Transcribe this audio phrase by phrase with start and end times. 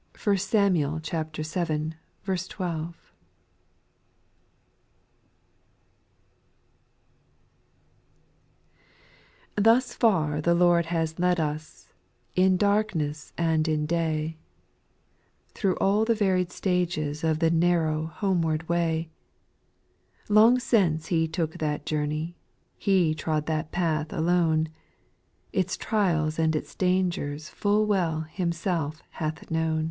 [0.17, 1.11] 1 Samuel vii.
[1.43, 1.69] 12.
[2.25, 2.95] 1.
[9.59, 11.93] rflHUS far the Lord has led us,
[12.35, 14.39] in darkness X and in day,
[15.53, 19.11] Thro' all the varied stages of the narrow homeward way;
[20.27, 22.35] Long since He took that journey.
[22.75, 24.69] He trod that path alone.
[25.53, 29.79] Its trials and its dangers f\x\\ Nvell Himself hath known.